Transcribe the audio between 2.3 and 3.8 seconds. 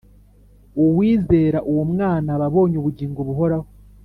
aba abonye ubugingo buhoraho.